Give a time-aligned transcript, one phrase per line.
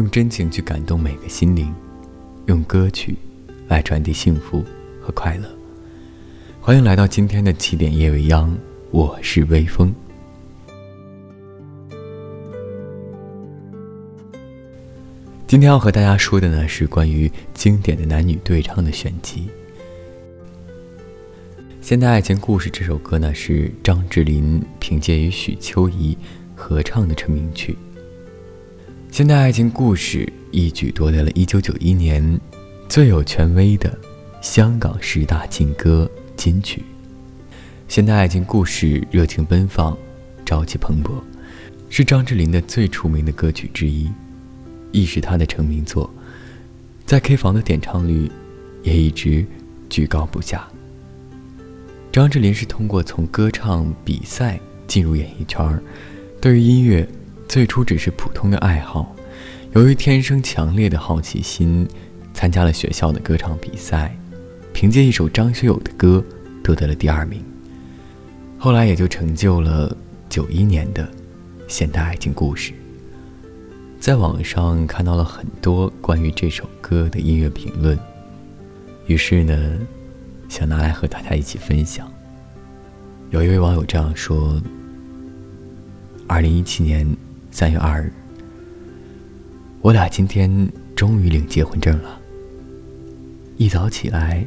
[0.00, 1.70] 用真情去感动每个心灵，
[2.46, 3.14] 用歌曲
[3.68, 4.64] 来传递幸福
[4.98, 5.46] 和快乐。
[6.58, 8.56] 欢迎来到今天的起点夜未央，
[8.90, 9.94] 我是微风。
[15.46, 19.48] 今天要和大家说的呢是关于经典的男女对唱的选集，
[21.82, 26.16] 《现代爱情故事》这首歌呢是张智霖凭借与许秋怡
[26.56, 27.76] 合唱的成名曲。
[29.22, 30.18] 《现代爱情故事》
[30.52, 32.40] 一举夺得了一九九一年
[32.88, 33.98] 最有权威的
[34.40, 36.80] 香港十大劲歌金曲。
[37.88, 39.98] 《现代爱情故事》热情奔放，
[40.46, 41.10] 朝气蓬勃，
[41.90, 44.08] 是张智霖的最出名的歌曲之一，
[44.92, 46.08] 亦是他的成名作，
[47.04, 48.30] 在 K 房的点唱率
[48.84, 49.44] 也一直
[49.90, 50.66] 居高不下。
[52.12, 55.82] 张智霖是通过从歌唱比赛进入演艺圈
[56.40, 57.06] 对于音乐。
[57.50, 59.12] 最初只是普通的爱好，
[59.72, 61.84] 由于天生强烈的好奇心，
[62.32, 64.16] 参加了学校的歌唱比赛，
[64.72, 66.24] 凭借一首张学友的歌，
[66.62, 67.42] 夺得了第二名。
[68.56, 69.94] 后来也就成就了
[70.28, 71.02] 九一年的
[71.66, 72.70] 《现代爱情故事》。
[73.98, 77.98] 在网上看到了很多关于这首歌的音乐评论，
[79.08, 79.72] 于是呢，
[80.48, 82.08] 想拿来和大家一起分享。
[83.30, 84.62] 有一位网友这样说
[86.28, 87.04] ：“二零一七年。”
[87.50, 88.12] 三月二日，
[89.82, 90.48] 我俩今天
[90.94, 92.20] 终于领结婚证了。
[93.56, 94.44] 一早起来，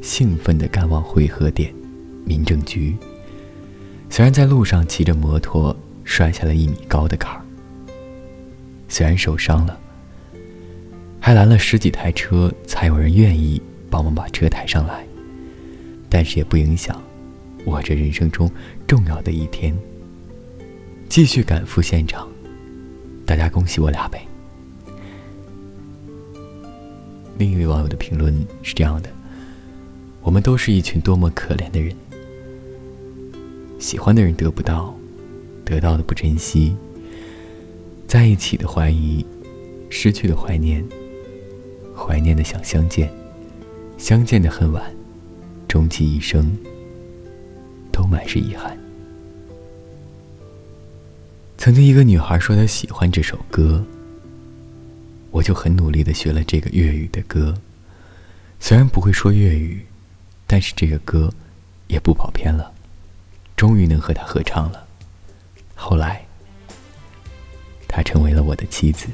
[0.00, 1.72] 兴奋地赶往汇合点，
[2.24, 2.96] 民政局。
[4.08, 7.42] 虽然在路上骑着摩托摔下了一米高的坎儿，
[8.88, 9.78] 虽然受伤了，
[11.20, 13.60] 还拦了十几台车才有人愿意
[13.90, 15.06] 帮忙把车抬上来，
[16.08, 17.00] 但是也不影响
[17.66, 18.50] 我这人生中
[18.86, 19.76] 重要的一天。
[21.10, 22.26] 继续赶赴现场。
[23.26, 24.22] 大家恭喜我俩呗。
[27.36, 28.32] 另一位网友的评论
[28.62, 29.10] 是这样的：
[30.22, 31.94] 我们都是一群多么可怜的人，
[33.80, 34.94] 喜欢的人得不到，
[35.64, 36.74] 得到的不珍惜，
[38.06, 39.26] 在一起的怀疑，
[39.90, 40.82] 失去的怀念，
[41.94, 43.12] 怀念的想相见，
[43.98, 44.82] 相见的恨晚，
[45.66, 46.56] 终其一生，
[47.92, 48.78] 都满是遗憾。
[51.66, 53.84] 曾经，一个女孩说她喜欢这首歌，
[55.32, 57.52] 我就很努力的学了这个粤语的歌。
[58.60, 59.84] 虽然不会说粤语，
[60.46, 61.28] 但是这个歌
[61.88, 62.72] 也不跑偏了，
[63.56, 64.86] 终于能和她合唱了。
[65.74, 66.24] 后来，
[67.88, 69.08] 她成为了我的妻子。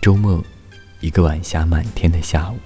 [0.00, 0.42] 周末，
[1.02, 2.56] 一个晚霞满天的下午，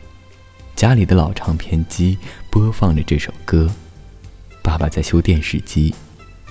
[0.77, 2.17] 家里的老唱片机
[2.53, 3.69] 播放着这首歌。
[4.69, 5.95] 爸爸在修电视机，